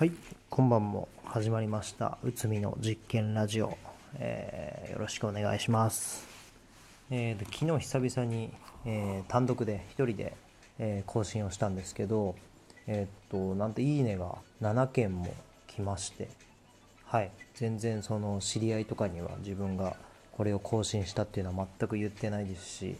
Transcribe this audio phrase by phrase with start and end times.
[0.00, 0.12] はい、
[0.48, 2.16] 今晩も始まりました。
[2.24, 3.76] うつみの実験ラジオ、
[4.14, 6.26] えーよろしくお願いします。
[7.10, 8.50] えーと昨日久々に、
[8.86, 10.32] えー単独で一人で、
[10.78, 12.34] えー更新をしたんですけど、
[12.86, 15.34] えーっとなんといいねが7件も
[15.66, 16.30] 来まして、
[17.04, 19.96] はい、全然その知り合いとかには自分が
[20.32, 22.96] これを更新したっていうのは全く言ってないですし、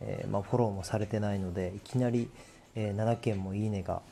[0.00, 2.30] えまあ、フォローもされてないのでいきなり、
[2.76, 4.02] え7件もいいねが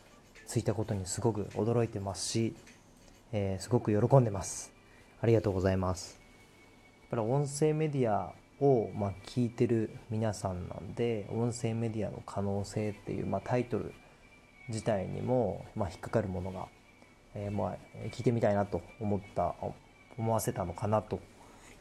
[0.52, 2.54] ついたことにすごく驚いてますし、
[3.32, 4.70] えーすごく喜んでます。
[5.22, 6.20] ありがとうございます。
[7.00, 13.94] やっぱり音声メディアを、まあ、聞いてる皆さんなんで音声メディアの可能性っていう、まあ、タイトル
[14.68, 16.66] 自体にも、まあ、引っかかるものが、
[17.34, 17.76] えーまあ、
[18.10, 19.54] 聞いてみたいなと思った
[20.18, 21.18] 思わせたのかなと、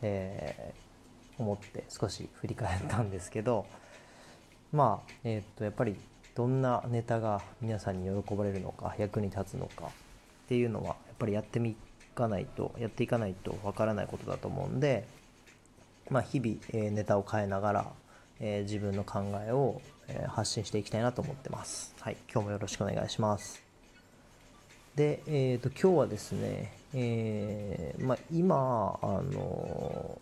[0.02, 0.82] えー
[1.38, 3.66] 思って少し振り返ったんですけど
[4.72, 5.98] まあえーっとやっぱり
[6.36, 9.90] どんなネタが皆さんに喜ばれるのか役に立つのかっ
[10.48, 11.76] ていうのはやっぱりやってみ
[12.16, 15.08] かないとやっていかないとわからないことだと思うんで、
[16.10, 17.92] まあ、日々、えネタを変えながら、
[18.40, 21.96] え自分の考えを、え発信していきたいなと思ってます。
[22.00, 23.64] はい、今日もよろしくお願いします。
[24.96, 30.20] で、えー、と今日はですね、えーまあ、今あの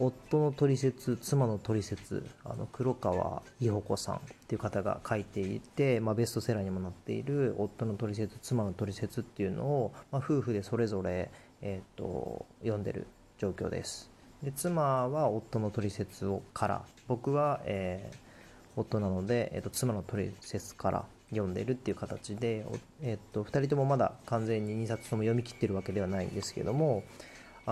[0.00, 13.06] 夫の取説妻の取説あの黒川伊保子さんっていう方が書いていて、まあ、ベストセラーにもなっている夫の取説妻の取説っていうのを、まあ、夫婦でそれぞれ、えー、と読んでる
[13.38, 14.10] 状況です。
[14.42, 18.30] で妻は夫の取説をから僕は、えー
[18.76, 22.66] 夫なので、えー、と妻の取説から読んでるっていう形で、
[23.02, 27.04] えー、と2人ともまだ完全に2冊とも読み切ってるわけではないんですけども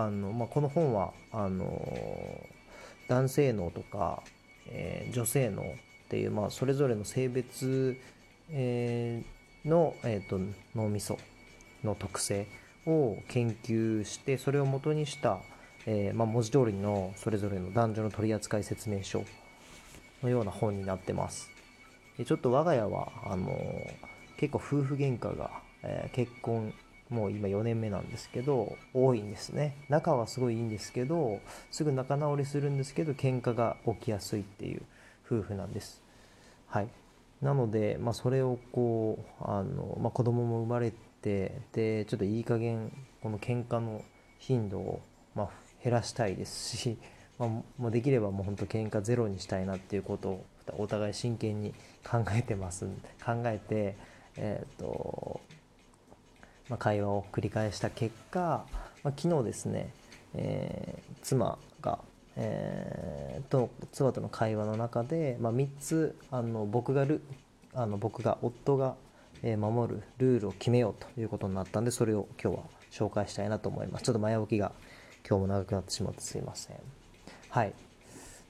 [0.05, 2.47] あの、まあ、この本はあの
[3.07, 4.23] 男性脳とか、
[4.67, 5.65] えー女性脳っ
[6.09, 7.97] ていう、まあ、それぞれの性別、
[8.51, 10.39] えーの、えー、と
[10.75, 11.19] 脳みそ
[11.83, 12.47] の特性
[12.85, 15.39] を研究してそれを元にした、
[15.85, 19.23] えーまあ、文字通りのそれぞれの男女の取扱説明書
[20.23, 21.49] のような本になってます。
[22.17, 23.55] でちょっと我が家はあの
[24.37, 25.51] 結構夫婦喧嘩が、
[25.83, 26.73] えー結婚
[27.09, 29.75] もう今4年目なんですけど多いんですね。
[29.89, 31.39] 仲はすごいいいんですけど
[31.71, 34.81] すぐ仲直りするんですけど喧嘩が起きやすいっていう
[35.25, 36.01] 夫婦なんです。
[36.67, 36.89] はい。
[37.41, 44.03] なので、まあ、それをこうあの、まあ、子供も生まれてでちょっといい加減この喧嘩の
[44.37, 45.01] 頻度を、
[45.35, 45.49] まあ、
[45.83, 46.97] 減らしたいですし、
[47.37, 50.45] まあ、もうできればもう本当喧嘩ゼロにしたいなっていうことを
[50.77, 51.73] お互い真剣に
[52.09, 53.95] 考えてますんで考えて
[54.37, 55.41] えっ、と
[56.69, 58.65] ま、会話を繰り返した結果、
[59.03, 59.93] まあ、昨日ですね、
[60.33, 61.99] えー妻が、
[62.37, 67.21] えーと妻との会話の中で、まあ、3つあの僕がル
[67.73, 68.95] あの僕が夫が、
[69.41, 74.03] 守るルールを決めようということになったんでそれを今日は紹介したいなと思います。
[74.03, 74.71] ちょっと前置きが
[75.27, 76.75] 今日も長くなってしまってすいません。
[77.49, 77.73] はい。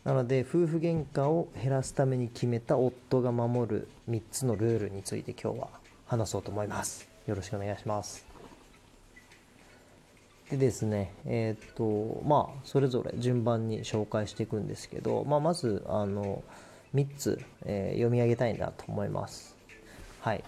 [0.04, 5.68] なので夫婦喧嘩を減らすために決めた夫が守る3つのルールについて今日は
[6.06, 7.08] 話そうと思います。
[7.30, 8.26] よろしくお願いします。
[10.50, 16.44] でですねえーっとまあそれぞれ順番に紹介していくんですけど、まあ、まずあの
[16.96, 19.56] 3つ、えー読み上げたいなと思います。
[20.22, 20.44] はい。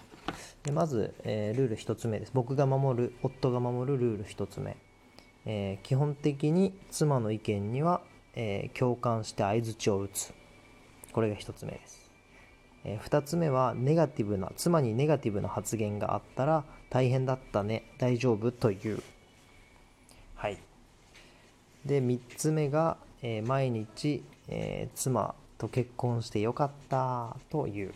[0.64, 2.32] でまず、えールール1つ目です。
[2.34, 4.76] 僕が守る夫が守るルール1つ目、
[5.46, 8.02] えー基本的に妻の意見には、
[8.34, 10.34] え共感して相づちを打つ。
[11.12, 12.01] これが1つ目です。
[12.84, 19.02] え2つ目はネガティブな妻にネガティブな発言があったら大変だったね大丈夫という。
[20.34, 20.58] はい。
[21.84, 27.94] で3つ目が、え毎日、え妻と結婚してよかったという、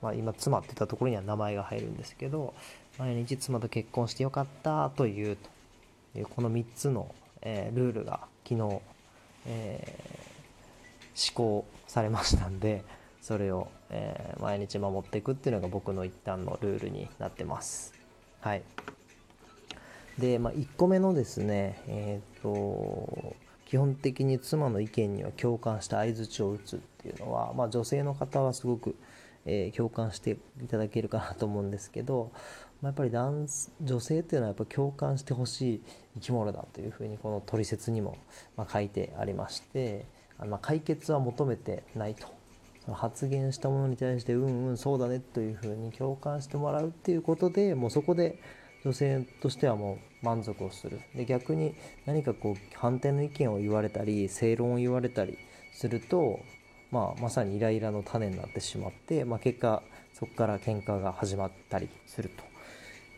[0.00, 2.54] まあ、今妻って言ったところには名前が入るんですけど
[2.98, 5.36] 毎日妻と結婚してよかったという
[6.12, 7.12] というこの3つの、
[7.42, 8.80] えールールが昨日、
[9.46, 9.98] え
[11.14, 12.84] 施行されましたんで
[13.22, 17.94] それを、えー毎日守っていくっていうのが僕の一旦のルールになってます。
[18.40, 18.62] はい。
[20.18, 23.36] で、まあ、1個目のですねえっ、と
[23.66, 28.96] 基本的に妻の意見には共感して相づちを打つっていうのは、まあ、女性の方はすごく、
[29.46, 32.32] えー共感していただけるかなと思うんですけど、
[32.82, 33.46] まあ、やっぱり男
[33.82, 35.82] 女性っていうのはやっぱ共感してほしい
[36.14, 38.18] 生き物だというふうにこの取説にも、
[38.56, 40.06] まあ、書いてありまして
[40.38, 42.41] あのまあ解決は求めてないと。
[42.90, 48.38] 発言したものに対してうんうんそうだねというふうに共感してもらうっていうことでもうそこで
[48.84, 51.00] 女性としてはもう満足をする。
[51.14, 51.74] で逆に
[52.06, 55.38] 何かこう反対の意見を言われたり正論を言われたり
[55.72, 56.40] すると、
[56.90, 59.82] まあ、まさにイライラの種になってしまって、まあ、結果
[60.12, 62.52] そこから喧嘩が始まったりすると。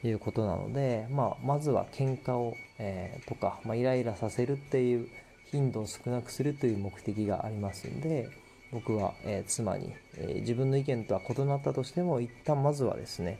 [0.06, 5.08] いうことなので、まあ、まずは喧嘩を、えー、とか、まあ、イライラさせるっていう
[5.50, 8.28] 頻度を少なくするという目的がありますんで
[8.74, 13.38] 僕は、えー、妻に、えー、自分の意見とは異なったとしても一旦まずはですね、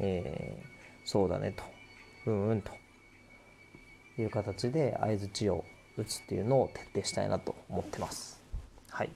[0.00, 0.58] え
[1.04, 1.62] そうだねと
[2.30, 2.72] うんうんと
[4.18, 5.64] いう形で相づちを
[5.98, 8.42] 打つっていうのを徹底したいなと思ってます。
[8.90, 9.10] はい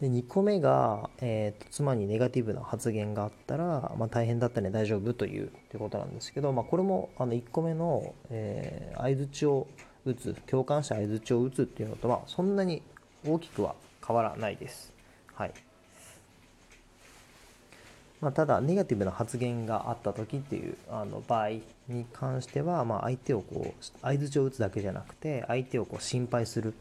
[0.00, 9.66] で2個目が、えーと、妻にネガティブな発言があったら、まあ、大変だったね大丈夫というということなんですけど、まあ、これもあの1個目の、えー、相づちを
[10.04, 12.82] 打つ共感して相づちを打つっていうのとはそんなに
[13.26, 13.74] 大きくは
[14.06, 14.92] 変わらないです。
[15.34, 15.52] はい
[18.20, 21.50] まあ、ただネガティブな発言があった時っていうあの場合
[21.88, 26.74] に関しては、まあ、相手をこう相づちを打つだけじゃなくて相手をこう心配する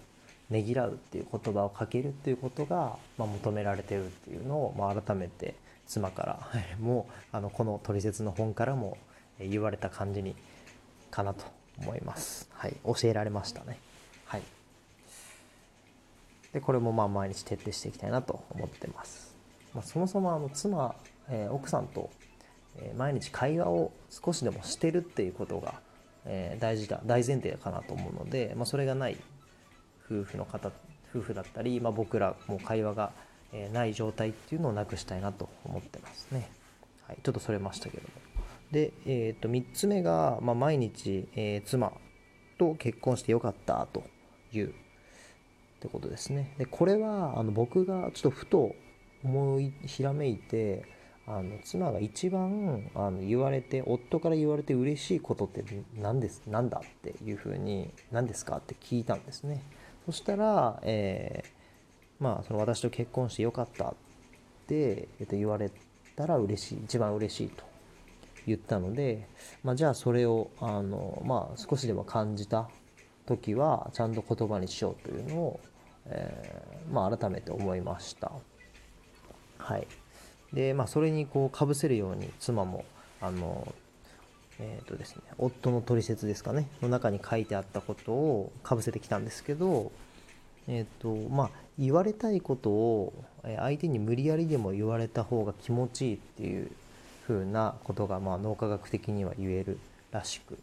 [0.49, 5.55] ねぎらうっていう言葉をかけるっていうことが、まあ、求められてるっていうのを、まあ、改めて
[5.85, 6.39] 妻から
[6.79, 8.97] もうあのこの取説の本からも
[9.39, 10.35] 言われた感じに
[11.11, 11.45] かなと
[11.79, 12.49] 思います。
[12.53, 13.77] はい、教えられましたね。
[14.25, 14.56] はい。
[16.57, 19.35] でこれもまあ毎日徹底していきたいなと思ってます。
[19.75, 20.95] まあ、そもそもあの妻、
[21.29, 22.09] えー、奥さんと、
[22.95, 25.75] 毎日会話を少しでもしてるっていうことが、
[26.25, 29.17] え、大事だ大前提かなと思うので、まあ、それがない
[30.05, 30.71] 夫婦の方
[31.13, 33.11] 夫婦だったり、まあ、僕らも会話が、
[33.71, 36.49] ない状態っていうのをなくしたいなと思ってますね。
[37.07, 38.09] はい、ちょっとそれましたけども。
[38.71, 41.93] で、えー、と3つ目が、まあ、毎日、えー、妻
[42.57, 44.03] と結婚してよかったと
[44.51, 44.73] いう
[45.77, 46.53] ってことですね。
[46.57, 48.75] でこれはあの僕がちょっとふと
[49.23, 50.85] 思いひらめいて
[51.27, 55.63] あの妻が一番あの言われて夫から言われて嬉しいことって
[55.95, 59.61] 何です何だっていうふうに何ですかって聞いたんですね。
[60.07, 63.93] そしたら、えー、まあ、その私と結婚してよかったっ
[64.65, 65.69] て、えっと、言われ
[66.15, 67.65] たら嬉しい、一番嬉しいと
[68.45, 69.27] 言ったので、
[69.65, 72.69] まあ、じゃあそれを、あの、まあ、少しでも感じた
[73.27, 75.59] 時は、ちゃんと言葉にしようというのを、
[76.07, 78.31] えー、まあ、改めて思いました。
[79.59, 79.87] はい。
[80.53, 82.85] で、まあ、それにこう、かぶせるように、妻も、
[83.21, 83.71] あの、
[84.59, 89.91] えーとですね、夫の取説ですかねの中に書いてあったことをかぶせてきたんですけど、
[90.67, 93.13] えーとまあ、言われたいことを
[93.43, 96.71] 相手に無理やりでも言われた方が気持ちいいっていう
[97.27, 99.79] 風なことが、まあ、脳科学的には言える
[100.11, 100.57] らしく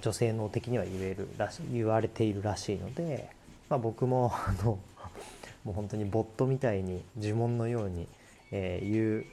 [0.00, 3.28] 女性脳的には言えるらし言われているらしいので、
[3.68, 4.78] まあ、僕も あの
[5.64, 8.06] もう本当にボットみたいに呪文のように、
[8.50, 9.24] えー、言う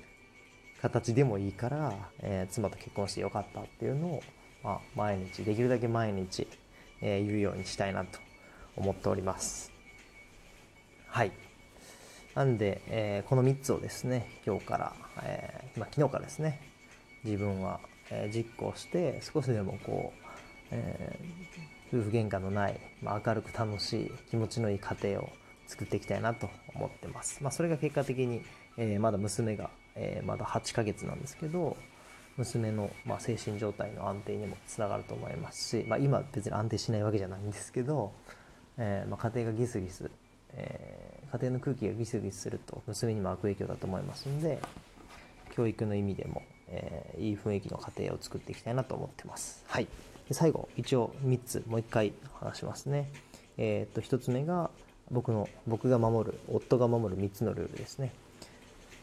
[0.82, 4.24] 形でもいいから、えー、妻と結婚してよかったっていうのを、
[4.64, 6.48] まあ、毎日できるだけ毎日、
[7.02, 8.20] えー、言うようにしたいなと
[8.76, 9.72] 思っております。
[11.08, 11.32] はい。
[12.34, 14.94] なんで、えー、この3つをですね今日から、
[15.24, 16.62] えー、まあ、昨日からですね
[17.24, 17.80] 自分は、
[18.10, 20.22] え実行して少しでもこう、
[20.72, 21.20] え
[21.94, 25.30] 夫婦喧嘩のない、まあ、明るく楽しい気持ちのいい家庭を
[25.68, 27.44] 作っていきたいなと思ってます。
[27.44, 28.42] まあ、それが結果的に、
[28.78, 31.76] えー、まだ娘がえー、まだ8ヶ月なんですけど
[32.38, 38.14] 娘の、まあ、精神状態の安定にもつながると思いますし、まあ、今別に安定しないわけじゃないんですけど、
[38.78, 40.10] えー、まあ、家庭がギスギス、
[40.54, 44.60] えー、家庭の空気がギスギスすると娘にも悪影響だと思いますので
[45.56, 49.66] 教育の意味でも、えいい雰囲気の家庭を作っていきたいなと思ってます。
[49.68, 49.88] はい、
[50.34, 53.12] 最後一応3つもう1回話しますね。
[53.58, 54.70] えー、と1つ目が
[55.12, 58.12] 僕の僕が守る夫が守る3つのルールですね。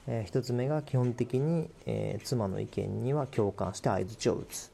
[0.06, 4.72] えー、1つ目が基本的に、えー、妻の意見には共感して相づちを打つ。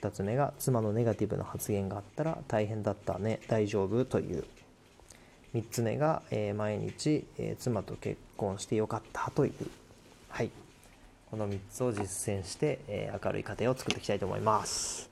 [0.00, 4.44] 2つ目が妻のネガティブな発言があったら大変だったね大丈夫という。
[5.54, 9.52] 3つ目が、え、毎日、え妻と結婚してよかったという。
[10.28, 10.50] はい。
[11.30, 15.07] この3つを実践して、え明るい家庭を作っていきたいと思います、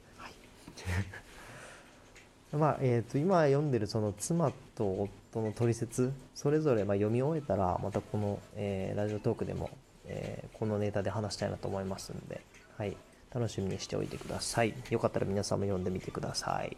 [2.53, 9.71] まあえーと、今読んでるその妻と夫の取説それぞれま読み終えたらまたこの、えー、ラジオトークでも、
[10.07, 12.41] えー、このネタで話したいなと思いますんで、
[12.79, 12.97] はい、
[13.35, 14.75] 楽しみにしておいてください。
[14.91, 16.77] よかったら皆さんも読んでみてください。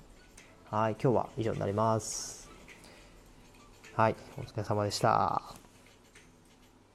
[0.70, 0.96] はい。
[1.00, 2.50] 今日は以上になります。
[3.94, 4.16] はい。
[4.36, 5.67] お疲れ様でした。